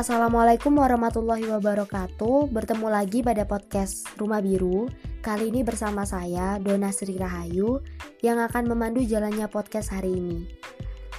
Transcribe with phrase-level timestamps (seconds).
[0.00, 2.48] Assalamualaikum warahmatullahi wabarakatuh.
[2.48, 4.88] Bertemu lagi pada podcast Rumah Biru.
[5.20, 7.84] Kali ini bersama saya, Dona Sri Rahayu
[8.24, 10.48] Yang akan memandu jalannya podcast hari ini.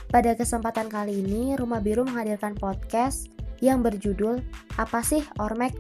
[0.10, 3.30] Pada kesempatan kali ini, Rumah Biru menghadirkan podcast
[3.62, 4.42] Yang berjudul
[4.82, 5.78] Apa sih Ormek?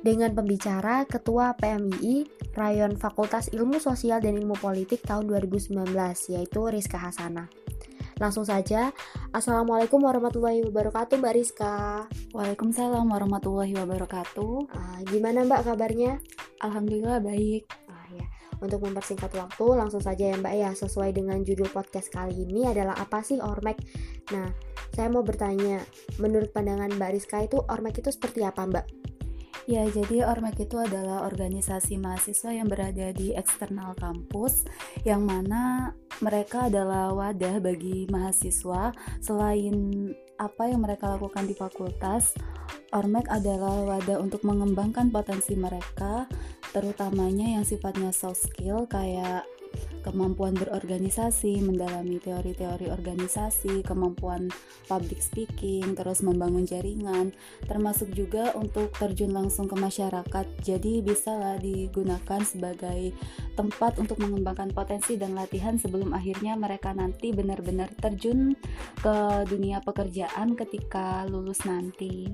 [0.00, 2.24] Dengan pembicara Ketua PMII
[2.56, 5.92] Rayon Fakultas Ilmu Sosial dan Ilmu Politik tahun 2019
[6.32, 7.52] Yaitu Rizka Hasanah
[8.18, 8.90] Langsung saja,
[9.30, 12.02] Assalamualaikum warahmatullahi wabarakatuh Mbak Rizka
[12.34, 16.18] Waalaikumsalam warahmatullahi wabarakatuh uh, Gimana Mbak kabarnya?
[16.58, 18.26] Alhamdulillah baik uh, ya.
[18.58, 22.98] Untuk mempersingkat waktu, langsung saja ya Mbak ya Sesuai dengan judul podcast kali ini adalah
[22.98, 23.78] apa sih Ormek?
[24.34, 24.50] Nah,
[24.90, 25.78] saya mau bertanya
[26.18, 29.07] Menurut pandangan Mbak Rizka itu Ormek itu seperti apa Mbak?
[29.68, 34.64] Ya, jadi Ormek itu adalah organisasi mahasiswa yang berada di eksternal kampus
[35.04, 35.92] yang mana
[36.24, 40.08] mereka adalah wadah bagi mahasiswa selain
[40.40, 42.32] apa yang mereka lakukan di fakultas.
[42.96, 46.24] Ormek adalah wadah untuk mengembangkan potensi mereka,
[46.72, 49.44] terutamanya yang sifatnya soft skill kayak
[50.02, 54.48] kemampuan berorganisasi, mendalami teori-teori organisasi, kemampuan
[54.88, 57.34] public speaking, terus membangun jaringan,
[57.68, 60.46] termasuk juga untuk terjun langsung ke masyarakat.
[60.64, 63.12] Jadi bisalah digunakan sebagai
[63.58, 68.56] tempat untuk mengembangkan potensi dan latihan sebelum akhirnya mereka nanti benar-benar terjun
[68.98, 69.16] ke
[69.50, 72.30] dunia pekerjaan ketika lulus nanti.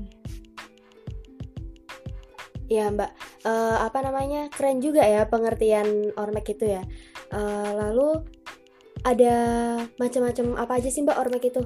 [2.64, 3.12] Ya Mbak,
[3.44, 6.82] uh, apa namanya keren juga ya pengertian ormek itu ya.
[7.32, 8.24] Uh, lalu
[9.04, 9.36] ada
[10.00, 11.62] macam-macam apa aja sih Mbak ormek itu?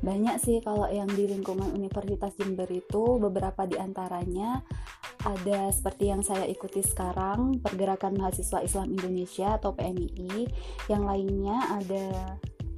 [0.00, 4.64] Banyak sih kalau yang di lingkungan Universitas Jember itu beberapa di antaranya
[5.20, 10.48] ada seperti yang saya ikuti sekarang Pergerakan Mahasiswa Islam Indonesia atau PMII.
[10.88, 12.06] Yang lainnya ada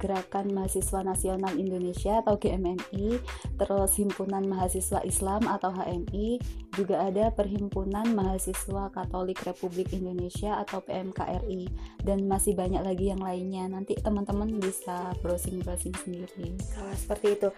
[0.03, 3.23] Gerakan Mahasiswa Nasional Indonesia atau GMNI,
[3.55, 6.43] terus Himpunan Mahasiswa Islam atau HMI,
[6.75, 11.71] juga ada Perhimpunan Mahasiswa Katolik Republik Indonesia atau PMKRI,
[12.03, 13.71] dan masih banyak lagi yang lainnya.
[13.71, 16.59] Nanti teman-teman bisa browsing-browsing sendiri.
[16.75, 17.49] Kalau seperti itu.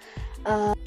[0.45, 0.77] Uh,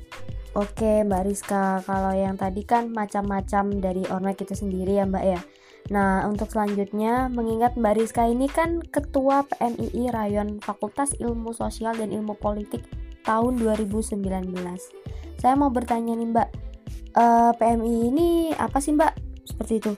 [0.56, 5.40] Oke Mbak Rizka, kalau yang tadi kan macam-macam dari Ormek itu sendiri ya Mbak ya.
[5.88, 12.12] Nah, untuk selanjutnya, mengingat Mbak Rizka ini kan Ketua PMII Rayon Fakultas Ilmu Sosial dan
[12.12, 12.84] Ilmu Politik
[13.24, 14.20] tahun 2019.
[15.40, 16.48] Saya mau bertanya nih Mbak,
[17.16, 19.12] uh, eh, PMII ini apa sih Mbak?
[19.48, 19.92] Seperti itu.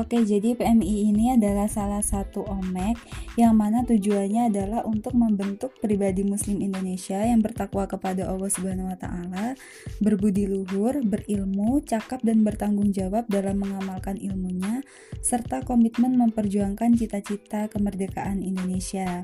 [0.00, 2.96] Oke, jadi PMI ini adalah salah satu OMEK
[3.36, 8.96] yang mana tujuannya adalah untuk membentuk pribadi muslim Indonesia yang bertakwa kepada Allah Subhanahu wa
[8.96, 9.60] taala,
[10.00, 14.80] berbudi luhur, berilmu, cakap dan bertanggung jawab dalam mengamalkan ilmunya
[15.20, 19.20] serta komitmen memperjuangkan cita-cita kemerdekaan Indonesia.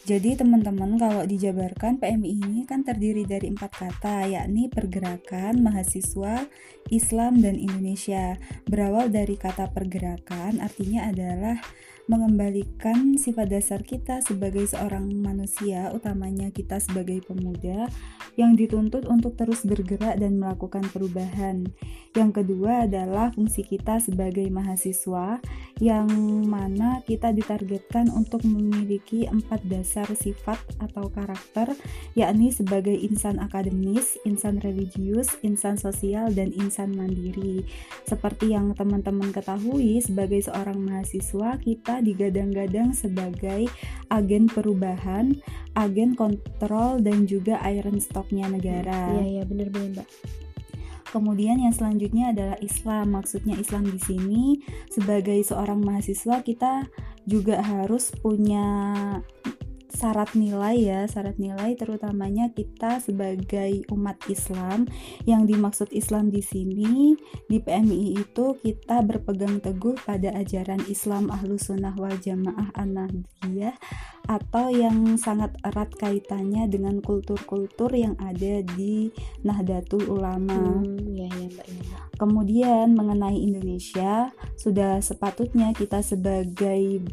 [0.00, 6.48] Jadi teman-teman kalau dijabarkan PMI ini kan terdiri dari empat kata yakni pergerakan, mahasiswa,
[6.88, 8.40] Islam, dan Indonesia.
[8.64, 11.60] Berawal dari kata pergerakan artinya adalah
[12.06, 17.90] mengembalikan sifat dasar kita sebagai seorang manusia, utamanya kita sebagai pemuda,
[18.38, 21.66] yang dituntut untuk terus bergerak dan melakukan perubahan.
[22.14, 25.42] Yang kedua adalah fungsi kita sebagai mahasiswa,
[25.82, 26.08] yang
[26.46, 31.74] mana kita ditargetkan untuk memiliki empat dasar sifat atau karakter,
[32.14, 37.64] yakni sebagai insan akademis, insan religius, insan sosial, dan insan mandiri.
[38.06, 43.66] Seperti yang teman-teman ketahui, sebagai seorang mahasiswa, kita digadang-gadang sebagai
[44.14, 45.34] agen perubahan,
[45.74, 49.18] agen kontrol dan juga iron stocknya negara.
[49.18, 50.08] Iya iya benar-benar mbak.
[51.10, 53.18] Kemudian yang selanjutnya adalah Islam.
[53.18, 54.44] Maksudnya Islam di sini
[54.94, 56.86] sebagai seorang mahasiswa kita
[57.26, 58.62] juga harus punya
[60.00, 64.88] syarat nilai ya, syarat nilai terutamanya kita sebagai umat Islam
[65.28, 67.12] yang dimaksud Islam di sini
[67.52, 73.76] di PMI itu kita berpegang teguh pada ajaran Islam Ahlus Sunnah wal Jamaah An-Nahdiyah
[74.24, 79.12] atau yang sangat erat kaitannya dengan kultur-kultur yang ada di
[79.44, 80.80] Nahdlatul Ulama.
[80.80, 81.98] Hmm, ya, ya, Mbak, ya.
[82.16, 87.04] Kemudian mengenai Indonesia, sudah sepatutnya kita sebagai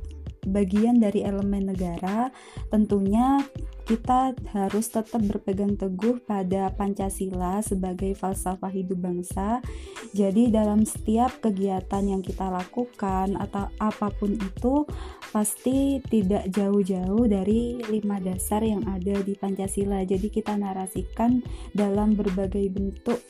[0.48, 2.32] bagian dari elemen negara,
[2.72, 3.44] tentunya
[3.88, 9.64] kita harus tetap berpegang teguh pada Pancasila sebagai falsafah hidup bangsa.
[10.12, 14.84] Jadi dalam setiap kegiatan yang kita lakukan atau apa pun itu
[15.32, 20.04] pasti tidak jauh-jauh dari lima dasar yang ada di Pancasila.
[20.04, 21.40] Jadi kita narasikan
[21.72, 23.24] dalam berbagai bentuk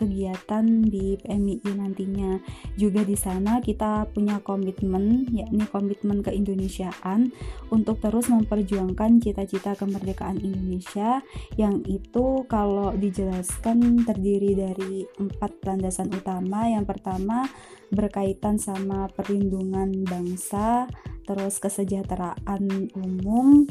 [0.00, 2.40] kegiatan di PMII nantinya.
[2.80, 7.36] Juga di sana kita punya komitmen, yakni komitmen keindonesiaan
[7.68, 11.20] untuk terus memperjuangkan cita-cita kemerdekaan Indonesia
[11.60, 16.72] yang itu kalau dijelaskan terdiri dari empat landasan utama.
[16.72, 17.44] Yang pertama
[17.92, 20.86] berkaitan sama perlindungan bangsa,
[21.26, 23.66] terus kesejahteraan umum,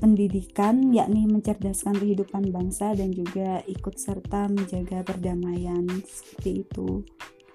[0.00, 7.04] pendidikan yakni mencerdaskan kehidupan bangsa dan juga ikut serta menjaga perdamaian seperti itu.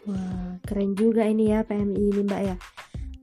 [0.05, 2.55] Wah, keren juga ini ya PMI ini Mbak ya.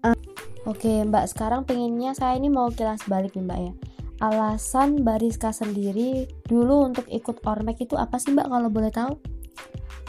[0.02, 0.18] Uh,
[0.66, 3.72] Oke okay, Mbak, sekarang pengennya saya ini mau kilas balik nih Mbak ya.
[4.22, 9.14] Alasan Bariska sendiri dulu untuk ikut Ormek itu apa sih Mbak kalau boleh tahu?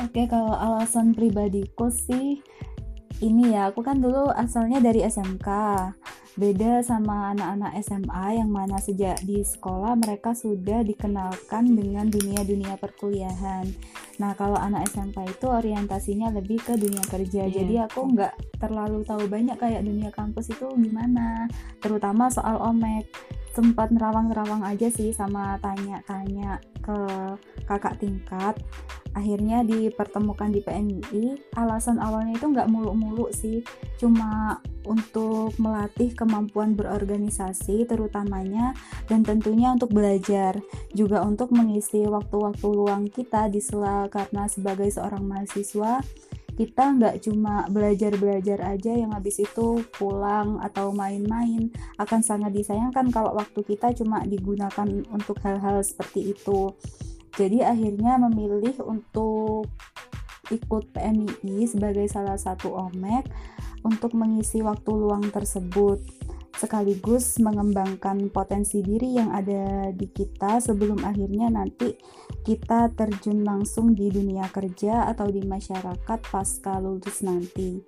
[0.01, 2.42] Oke, okay, kalau alasan pribadiku sih
[3.21, 5.48] ini ya, aku kan dulu asalnya dari SMK
[6.33, 13.69] Beda sama anak-anak SMA yang mana sejak di sekolah mereka sudah dikenalkan dengan dunia-dunia perkuliahan.
[14.18, 17.45] Nah, kalau anak SMP itu orientasinya lebih ke dunia kerja.
[17.45, 17.53] Yeah.
[17.53, 21.45] Jadi aku nggak terlalu tahu banyak kayak dunia kampus itu gimana,
[21.77, 23.06] terutama soal omek.
[23.53, 26.97] Sempat nerawang-nerawang aja sih sama tanya-tanya ke
[27.69, 28.57] kakak tingkat.
[29.13, 33.61] Akhirnya dipertemukan di PMI alasan awalnya itu nggak muluk-muluk sih.
[34.01, 34.57] Cuma
[34.89, 38.73] untuk melatih kemampuan berorganisasi terutamanya
[39.05, 40.57] dan tentunya untuk belajar.
[40.97, 46.01] Juga untuk mengisi waktu-waktu luang kita di sela karena sebagai seorang mahasiswa
[46.53, 53.33] kita nggak cuma belajar-belajar aja yang habis itu pulang atau main-main akan sangat disayangkan kalau
[53.33, 56.73] waktu kita cuma digunakan untuk hal-hal seperti itu.
[57.33, 59.65] Jadi akhirnya memilih untuk
[60.53, 63.25] ikut PMII sebagai salah satu OMEK
[63.81, 65.97] untuk mengisi waktu luang tersebut
[66.53, 71.97] sekaligus mengembangkan potensi diri yang ada di kita sebelum akhirnya nanti
[72.45, 77.81] kita terjun langsung di dunia kerja atau di masyarakat pasca lulus nanti.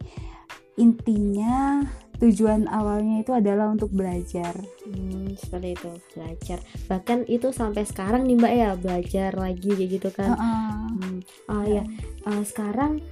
[0.75, 1.83] Intinya
[2.19, 4.55] tujuan awalnya itu adalah untuk belajar.
[4.87, 6.59] Hmm, seperti itu belajar.
[6.87, 10.35] Bahkan itu sampai sekarang nih mbak ya belajar lagi kayak gitu kan.
[10.35, 10.75] Uh -uh.
[10.99, 11.19] Hmm.
[11.51, 11.83] Oh ya,
[12.27, 13.03] uh, sekarang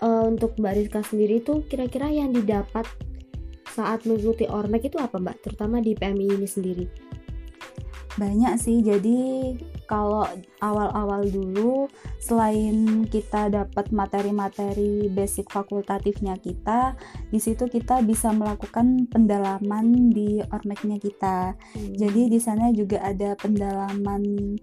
[0.00, 2.88] uh, untuk mbak Rizka sendiri itu kira-kira yang didapat
[3.74, 5.42] saat mengikuti ormek itu apa mbak?
[5.42, 6.86] Terutama di PMI ini sendiri.
[8.14, 8.78] Banyak sih.
[8.78, 9.18] Jadi
[9.84, 10.24] kalau
[10.64, 16.96] awal-awal dulu selain kita dapat materi-materi basic fakultatifnya kita
[17.28, 22.00] di situ kita bisa melakukan pendalaman di ormeknya kita hmm.
[22.00, 24.56] jadi di sana juga ada pendalaman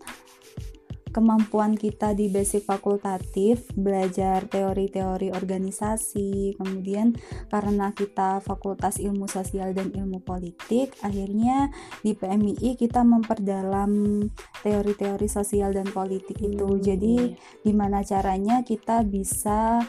[1.12, 7.13] kemampuan kita di basic fakultatif belajar teori-teori organisasi kemudian
[7.52, 11.69] karena kita fakultas ilmu sosial dan ilmu politik akhirnya
[12.02, 14.24] di PMII kita memperdalam
[14.63, 16.81] teori-teori sosial dan politik itu hmm.
[16.81, 17.16] jadi
[17.62, 19.84] gimana caranya kita bisa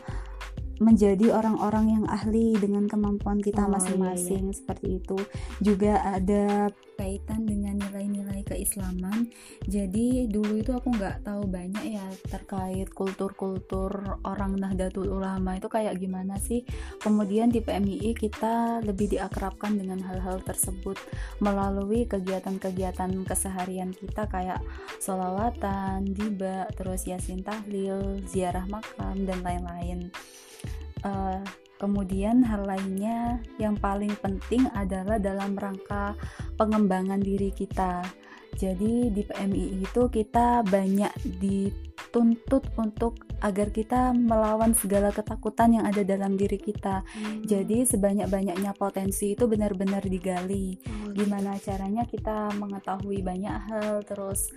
[0.82, 4.58] menjadi orang-orang yang ahli dengan kemampuan kita oh, masing-masing oh, iya, iya.
[4.58, 5.18] seperti itu.
[5.62, 6.68] Juga ada
[7.02, 9.26] kaitan dengan nilai-nilai keislaman.
[9.66, 15.98] Jadi dulu itu aku nggak tahu banyak ya terkait kultur-kultur orang Nahdlatul Ulama itu kayak
[15.98, 16.62] gimana sih.
[17.02, 20.94] Kemudian di PMII kita lebih diakrabkan dengan hal-hal tersebut
[21.42, 24.62] melalui kegiatan-kegiatan keseharian kita kayak
[25.02, 30.14] solawatan, diba, terus yasin tahlil, ziarah makam dan lain-lain
[31.06, 31.42] uh,
[31.78, 36.14] kemudian hal lainnya yang paling penting adalah dalam rangka
[36.54, 38.06] pengembangan diri kita
[38.56, 46.04] jadi di PMI itu kita banyak dituntut untuk agar kita melawan segala ketakutan yang ada
[46.04, 47.00] dalam diri kita.
[47.02, 47.42] Hmm.
[47.42, 50.76] Jadi sebanyak-banyaknya potensi itu benar-benar digali.
[50.84, 54.52] Oh, Gimana caranya kita mengetahui banyak hal terus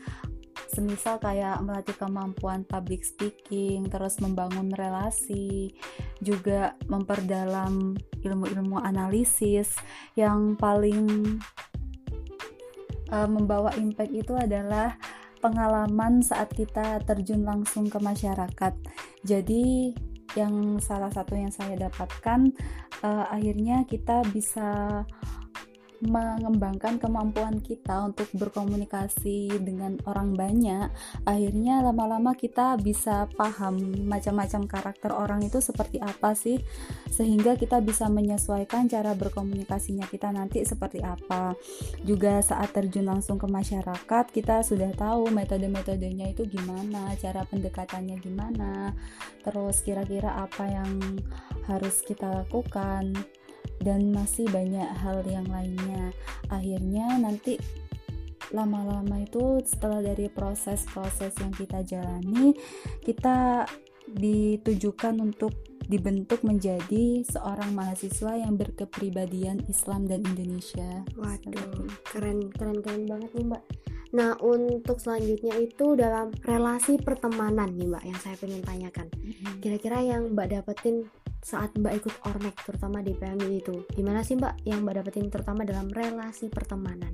[0.69, 5.74] semisal kayak melatih kemampuan public speaking, terus membangun relasi,
[6.22, 7.95] juga memperdalam
[8.25, 9.74] ilmu-ilmu analisis
[10.17, 11.38] yang paling
[13.13, 14.98] uh, membawa impact itu adalah
[15.43, 18.74] pengalaman saat kita terjun langsung ke masyarakat.
[19.22, 19.93] Jadi
[20.36, 22.51] yang salah satu yang saya dapatkan
[23.05, 25.01] uh, akhirnya kita bisa
[26.03, 30.91] mengembangkan kemampuan kita untuk berkomunikasi dengan orang banyak,
[31.23, 36.59] akhirnya lama-lama kita bisa paham macam-macam karakter orang itu seperti apa sih,
[37.07, 41.55] sehingga kita bisa menyesuaikan cara berkomunikasinya kita nanti seperti apa.
[42.03, 48.91] Juga saat terjun langsung ke masyarakat, kita sudah tahu metode-metodenya itu gimana, cara pendekatannya gimana,
[49.45, 51.21] terus kira-kira apa yang
[51.65, 53.13] harus kita lakukan
[53.82, 56.13] dan masih banyak hal yang lainnya
[56.48, 57.60] akhirnya nanti
[58.53, 62.53] lama-lama itu setelah dari proses-proses yang kita jalani
[63.01, 63.65] kita
[64.05, 65.51] ditujukan untuk
[65.86, 71.05] dibentuk menjadi seorang mahasiswa yang berkepribadian Islam dan Indonesia.
[71.13, 73.63] Waduh, keren keren keren banget nih Mbak.
[74.15, 79.08] Nah untuk selanjutnya itu dalam relasi pertemanan nih Mbak yang saya pengen tanyakan.
[79.62, 81.05] Kira-kira yang Mbak dapetin
[81.45, 85.61] saat Mbak ikut Ormek terutama di PMI itu gimana sih Mbak yang Mbak dapetin terutama
[85.61, 87.13] dalam relasi pertemanan?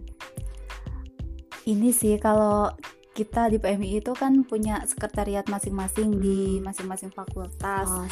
[1.67, 2.71] Ini sih kalau
[3.11, 6.63] kita di PMI itu kan punya sekretariat masing-masing di hmm.
[6.63, 7.91] masing-masing fakultas.
[7.91, 8.07] Oh,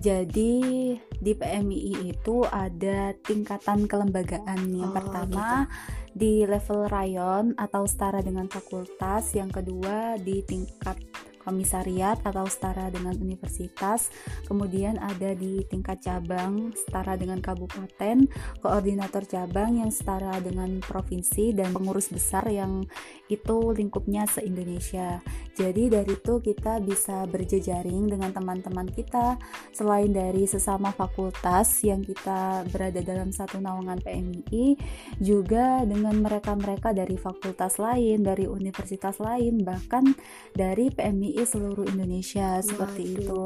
[0.00, 4.72] Jadi di PMI itu ada tingkatan kelembagaan.
[4.72, 6.16] Yang oh, pertama gitu.
[6.16, 11.11] di level rayon atau setara dengan fakultas, yang kedua di tingkat
[11.42, 14.08] komisariat atau setara dengan universitas,
[14.48, 18.26] kemudian ada di tingkat cabang setara dengan kabupaten,
[18.62, 22.86] koordinator cabang yang setara dengan provinsi dan pengurus besar yang
[23.26, 25.20] itu lingkupnya se-Indonesia.
[25.52, 29.36] Jadi dari itu kita bisa berjejaring dengan teman-teman kita
[29.74, 34.76] selain dari sesama fakultas yang kita berada dalam satu naungan PMI
[35.18, 40.14] juga dengan mereka-mereka dari fakultas lain, dari universitas lain, bahkan
[40.52, 40.92] dari
[41.32, 42.66] PMI seluruh Indonesia Waduh.
[42.70, 43.42] seperti itu.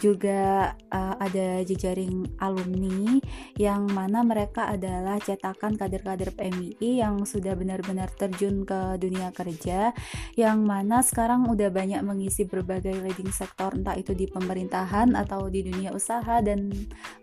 [0.00, 3.18] Juga uh, ada jejaring alumni
[3.58, 9.90] yang mana mereka adalah cetakan kader-kader PMI yang sudah benar-benar terjun ke dunia kerja
[10.38, 15.50] yang mana sekarang sekarang udah banyak mengisi berbagai leading sektor entah itu di pemerintahan atau
[15.50, 16.70] di dunia usaha dan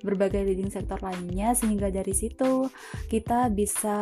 [0.03, 2.67] berbagai leading sektor lainnya sehingga dari situ
[3.07, 3.95] kita bisa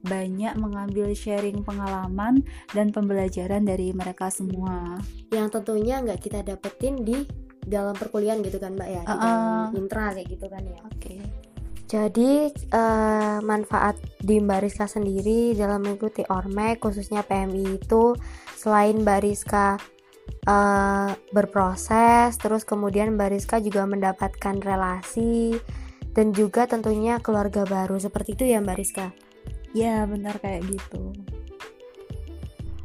[0.00, 2.40] banyak mengambil sharing pengalaman
[2.72, 4.96] dan pembelajaran dari mereka semua.
[5.28, 7.28] Yang tentunya nggak kita dapetin di
[7.62, 9.02] dalam perkuliahan gitu kan mbak ya?
[9.04, 10.78] Di uh, intra kayak gitu kan ya?
[10.88, 10.96] Oke.
[10.98, 11.18] Okay.
[11.92, 18.16] Jadi uh, manfaat di Mbak Rizka sendiri dalam mengikuti Ormek khususnya PMI itu
[18.56, 19.76] selain Mbak Rizka
[20.48, 25.60] uh, berproses, terus kemudian Mbak Rizka juga mendapatkan relasi
[26.16, 28.00] dan juga tentunya keluarga baru.
[28.00, 29.12] Seperti itu ya Mbak Rizka.
[29.72, 31.16] Ya benar kayak gitu.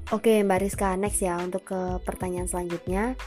[0.08, 3.20] Oke Mbak Rizka next ya untuk ke pertanyaan selanjutnya.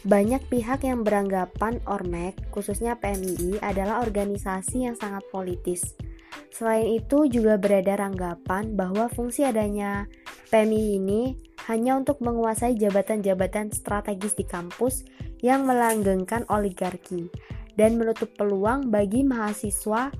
[0.00, 5.92] Banyak pihak yang beranggapan Ormek, khususnya PMI, adalah organisasi yang sangat politis.
[6.48, 10.08] Selain itu juga beredar anggapan bahwa fungsi adanya
[10.48, 11.36] PMI ini
[11.68, 15.04] hanya untuk menguasai jabatan-jabatan strategis di kampus
[15.44, 17.28] yang melanggengkan oligarki
[17.76, 20.12] dan menutup peluang bagi mahasiswa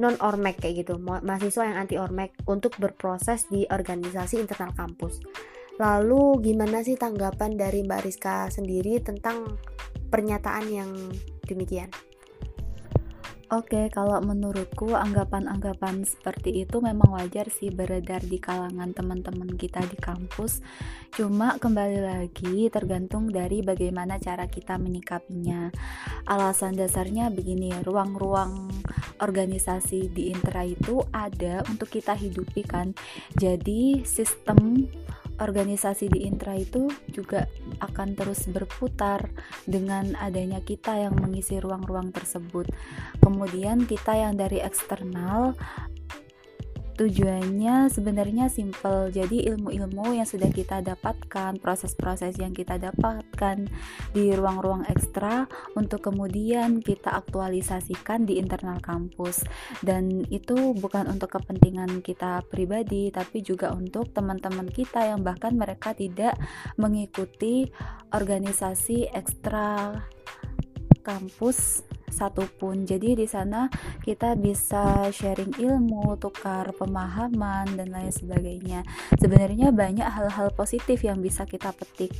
[0.00, 5.20] non ormek kayak gitu mahasiswa yang anti ormek untuk berproses di organisasi internal kampus
[5.80, 9.56] Lalu gimana sih tanggapan dari Mbak Rizka sendiri tentang
[10.12, 10.92] pernyataan yang
[11.48, 11.88] demikian?
[13.50, 19.98] Oke, kalau menurutku anggapan-anggapan seperti itu memang wajar sih beredar di kalangan teman-teman kita di
[19.98, 20.62] kampus.
[21.10, 25.66] Cuma kembali lagi tergantung dari bagaimana cara kita menyikapinya.
[26.30, 28.70] Alasan dasarnya begini, ruang-ruang
[29.18, 32.94] organisasi di Intra itu ada untuk kita hidupi kan.
[33.34, 34.86] Jadi sistem
[35.40, 37.48] organisasi di intra itu juga
[37.80, 39.32] akan terus berputar
[39.64, 42.68] dengan adanya kita yang mengisi ruang-ruang tersebut.
[43.24, 45.56] Kemudian kita yang dari eksternal
[47.00, 49.08] tujuannya sebenarnya simple.
[49.08, 53.64] Jadi ilmu-ilmu yang sudah kita dapatkan proses-proses yang kita dapatkan
[54.12, 59.48] di ruang-ruang ekstra untuk kemudian kita aktualisasikan di internal kampus.
[59.80, 65.96] Dan itu bukan untuk kepentingan kita pribadi tapi juga untuk teman-teman kita yang bahkan mereka
[65.96, 66.36] tidak
[66.76, 67.72] mengikuti
[68.12, 69.96] organisasi ekstra
[71.00, 71.80] kampus
[72.10, 72.84] satupun.
[72.84, 73.70] Jadi di sana
[74.02, 78.84] kita bisa sharing ilmu, tukar pemahaman dan lain sebagainya.
[79.16, 82.12] Sebenarnya banyak hal-hal positif yang bisa kita petik.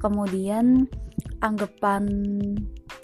[0.00, 0.88] Kemudian
[1.40, 2.04] anggapan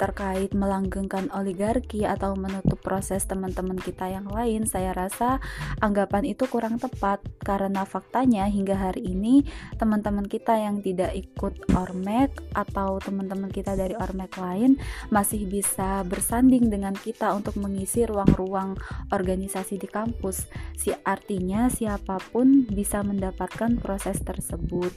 [0.01, 5.45] terkait melanggengkan oligarki atau menutup proses teman-teman kita yang lain, saya rasa
[5.85, 9.45] anggapan itu kurang tepat karena faktanya hingga hari ini
[9.77, 14.81] teman-teman kita yang tidak ikut Ormek atau teman-teman kita dari Ormek lain
[15.13, 18.81] masih bisa bersanding dengan kita untuk mengisi ruang-ruang
[19.13, 20.49] organisasi di kampus.
[20.81, 24.97] Si artinya siapa pun bisa mendapatkan proses tersebut.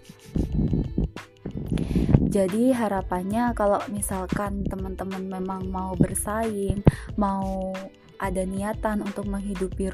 [2.33, 6.81] Jadi harapannya kalau misalkan teman-teman memang mau bersaing,
[7.13, 7.73] mau
[8.17, 9.91] ada niatan untuk menghidupi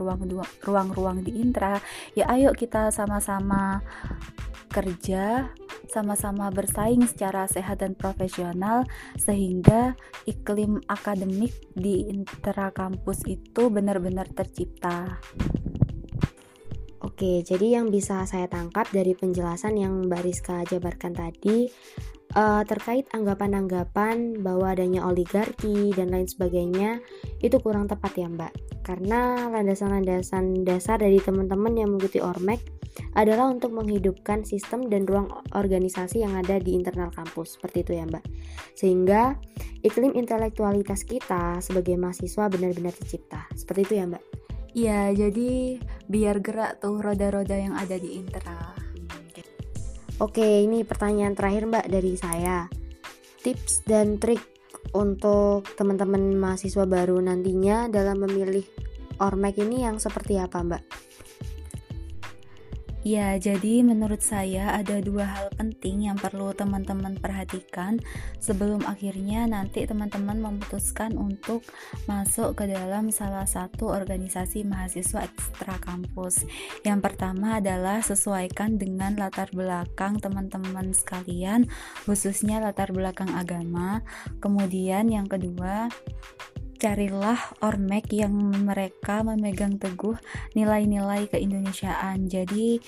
[0.63, 1.81] ruang-ruang di intra,
[2.13, 3.81] ya ayo kita sama-sama
[4.69, 5.49] kerja,
[5.89, 8.85] sama-sama bersaing secara sehat dan profesional
[9.17, 9.97] sehingga
[10.29, 15.17] iklim akademik di intra kampus itu benar-benar tercipta.
[17.19, 21.67] Oke, jadi yang bisa saya tangkap dari penjelasan yang Mbak Rizka jabarkan tadi
[22.31, 27.03] uh, terkait anggapan-anggapan bahwa adanya oligarki dan lain sebagainya
[27.43, 28.79] itu kurang tepat ya Mbak.
[28.87, 32.63] Karena landasan-landasan dasar dari teman-teman yang mengikuti Ormek
[33.19, 37.59] adalah untuk menghidupkan sistem dan ruang organisasi yang ada di internal kampus.
[37.59, 38.23] Seperti itu ya Mbak.
[38.79, 39.35] Sehingga
[39.83, 43.43] iklim intelektualitas kita sebagai mahasiswa benar-benar tercipta.
[43.59, 44.38] Seperti itu ya Mbak.
[44.77, 48.77] Iya, jadi biar gerak tuh roda-roda yang ada di internal.
[50.19, 52.67] Oke, ini pertanyaan terakhir Mbak dari saya.
[53.39, 54.43] Tips dan trik
[54.91, 58.67] untuk teman-teman mahasiswa baru nantinya dalam memilih
[59.19, 61.08] Ormek ini yang seperti apa Mbak?
[62.99, 67.95] Ya, jadi menurut saya ada dua hal penting yang perlu teman-teman perhatikan
[68.43, 71.63] sebelum akhirnya nanti teman-teman memutuskan untuk
[72.11, 76.43] masuk ke dalam salah satu organisasi mahasiswa ekstra kampus.
[76.83, 81.71] Yang pertama adalah sesuaikan dengan latar belakang teman-teman sekalian,
[82.03, 84.03] khususnya latar belakang agama.
[84.43, 85.87] Kemudian yang kedua,
[86.79, 88.31] carilah ormek yang
[88.63, 90.15] mereka memegang teguh
[90.55, 92.31] nilai-nilai keindonesiaan.
[92.31, 92.79] Jadi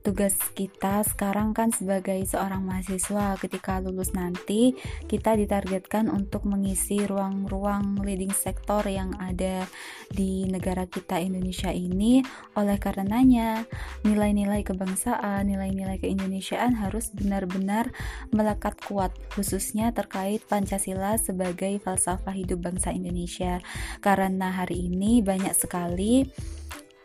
[0.00, 3.36] tugas kita sekarang kan sebagai seorang mahasiswa.
[3.36, 4.72] Ketika lulus nanti
[5.06, 9.68] kita ditargetkan untuk mengisi ruang-ruang leading sektor yang ada
[10.08, 12.24] di negara kita Indonesia ini.
[12.56, 13.68] Oleh karenanya
[14.02, 17.92] nilai-nilai kebangsaan, nilai-nilai keindonesiaan harus benar-benar
[18.32, 23.60] melekat kuat khususnya terkait Pancasila sebagai falsafah hidup bangsa Indonesia.
[24.00, 26.24] Karena hari ini banyak sekali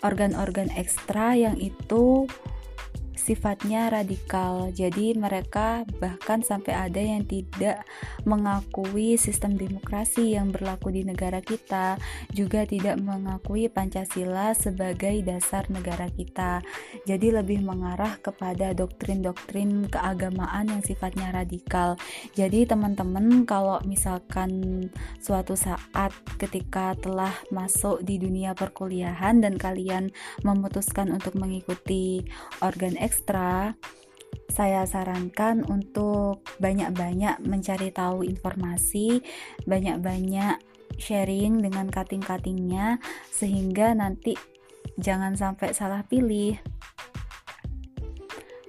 [0.05, 2.29] organ-organ ekstra yang itu
[3.25, 4.69] sifatnya radikal.
[4.69, 7.81] Jadi mereka bahkan sampai ada yang tidak
[8.21, 11.97] mengakui sistem demokrasi yang berlaku di negara kita,
[12.29, 16.61] juga tidak mengakui Pancasila sebagai dasar negara kita.
[17.09, 21.97] Jadi lebih mengarah kepada doktrin-doktrin keagamaan yang sifatnya radikal.
[22.37, 24.85] Jadi teman-teman kalau misalkan
[25.17, 30.13] suatu saat ketika telah masuk di dunia perkuliahan dan kalian
[30.45, 32.21] memutuskan untuk mengikuti
[32.61, 33.79] organ X ekstra,
[34.51, 39.23] saya sarankan untuk banyak-banyak mencari tahu informasi,
[39.63, 40.59] banyak-banyak
[40.99, 42.99] sharing dengan kating-katingnya,
[43.31, 44.35] sehingga nanti
[44.99, 46.59] jangan sampai salah pilih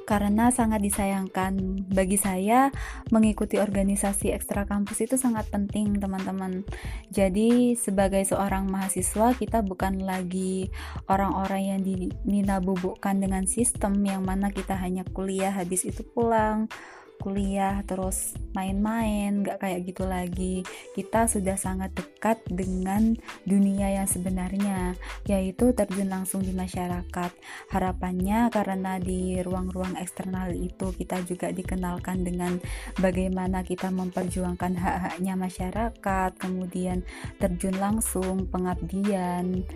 [0.06, 1.84] karena sangat disayangkan.
[1.90, 2.70] Bagi saya
[3.10, 6.62] mengikuti organisasi ekstra kampus itu sangat penting teman-teman.
[7.10, 10.70] Jadi sebagai seorang mahasiswa kita bukan lagi
[11.10, 11.80] orang-orang yang
[12.22, 16.70] dinabubukkan dengan sistem yang mana kita hanya kuliah habis itu pulang
[17.20, 20.64] kuliah terus main-main nggak kayak gitu lagi.
[20.96, 24.96] Kita sudah sangat dekat dengan dunia yang sebenarnya
[25.28, 27.32] yaitu terjun langsung di masyarakat.
[27.72, 32.56] Harapannya karena di ruang-ruang eksternal itu kita juga dikenalkan dengan
[33.00, 37.02] bagaimana kita memperjuangkan hak-haknya masyarakat kemudian
[37.42, 39.66] terjun langsung pengabdian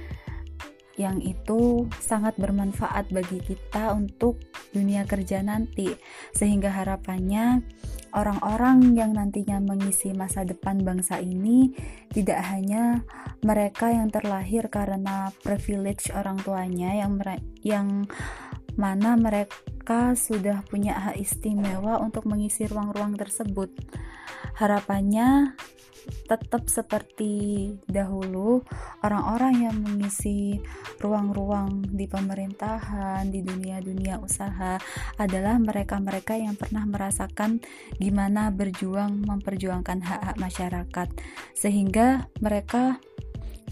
[1.00, 4.36] yang itu sangat bermanfaat bagi kita untuk
[4.76, 5.88] dunia kerja nanti.
[6.36, 7.64] Sehingga harapannya
[8.12, 11.72] orang-orang yang nantinya mengisi masa depan bangsa ini
[12.12, 13.06] tidak hanya
[13.40, 17.16] mereka yang terlahir karena privilege orang tuanya yang
[17.64, 17.88] yang
[18.80, 23.68] mana mereka sudah punya hak istimewa untuk mengisi ruang-ruang tersebut.
[24.56, 25.52] Harapannya
[26.24, 28.64] tetap seperti dahulu
[29.04, 30.62] orang-orang yang mengisi
[31.02, 34.80] ruang-ruang di pemerintahan, di dunia-dunia usaha
[35.20, 37.60] adalah mereka-mereka yang pernah merasakan
[38.00, 41.08] gimana berjuang memperjuangkan hak-hak masyarakat
[41.52, 42.96] sehingga mereka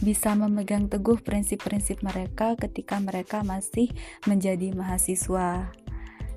[0.03, 3.91] bisa memegang teguh prinsip-prinsip mereka ketika mereka masih
[4.27, 5.71] menjadi mahasiswa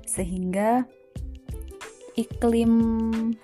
[0.06, 0.84] sehingga
[2.12, 2.72] iklim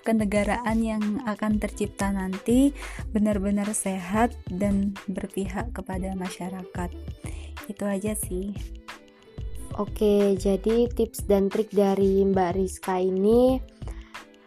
[0.05, 2.69] kenegaraan yang akan tercipta nanti
[3.09, 6.89] benar-benar sehat dan berpihak kepada masyarakat.
[7.65, 8.53] Itu aja sih.
[9.77, 13.63] Oke, jadi tips dan trik dari Mbak Rizka ini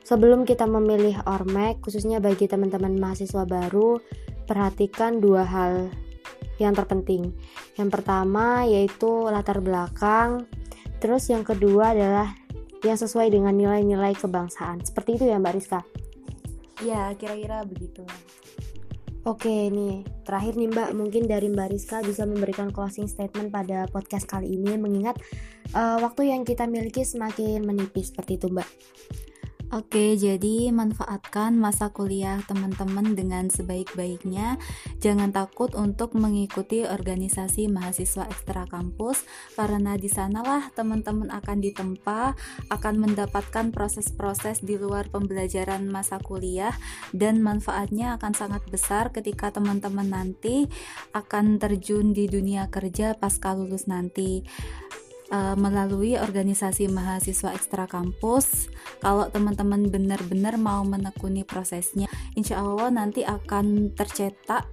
[0.05, 3.97] sebelum kita memilih Ormek, khususnya bagi teman-teman mahasiswa baru,
[4.45, 5.93] perhatikan dua hal
[6.61, 7.33] yang terpenting.
[7.75, 10.47] Yang pertama yaitu latar belakang,
[11.03, 12.35] terus yang kedua adalah
[12.83, 14.83] yang sesuai dengan nilai-nilai kebangsaan.
[14.83, 15.81] Seperti itu ya Mbak Rizka?
[16.83, 18.03] Ya, kira-kira begitu.
[19.23, 24.27] Oke nih, terakhir nih Mbak, mungkin dari Mbak Rizka bisa memberikan closing statement pada podcast
[24.27, 25.15] kali ini mengingat
[25.79, 28.67] uh, waktu yang kita miliki semakin menipis seperti itu Mbak.
[29.73, 34.61] Oke, jadi manfaatkan masa kuliah teman-teman dengan sebaik-baiknya.
[35.01, 39.25] Jangan takut untuk mengikuti organisasi mahasiswa ekstra kampus
[39.57, 42.37] karena di sanalah teman-teman akan ditempa,
[42.69, 46.77] akan mendapatkan proses-proses di luar pembelajaran masa kuliah
[47.17, 50.69] dan manfaatnya akan sangat besar ketika teman-teman nanti
[51.17, 54.45] akan terjun di dunia kerja pasca lulus nanti
[55.33, 58.69] uh, melalui organisasi mahasiswa ekstra kampus.
[59.01, 64.69] Kalau teman-teman benar-benar mau menekuni prosesnya, insya Allah nanti akan tercetak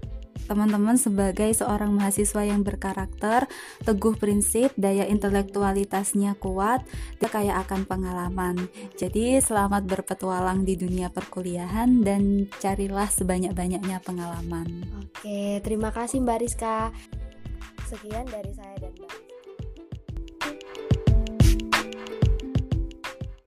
[0.50, 3.46] teman-teman sebagai seorang mahasiswa yang berkarakter,
[3.86, 6.82] teguh prinsip, daya intelektualitasnya kuat,
[7.22, 8.58] dia kaya akan pengalaman.
[8.98, 14.90] Jadi selamat berpetualang di dunia perkuliahan dan carilah sebanyak-banyaknya pengalaman.
[15.06, 16.90] Oke, terima kasih Mbak Rizka.
[17.86, 19.29] Sekian dari saya dan Mbak.